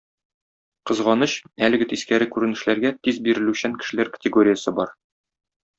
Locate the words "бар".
4.83-5.01